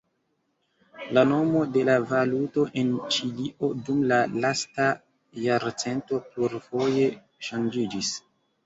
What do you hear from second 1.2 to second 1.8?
nomo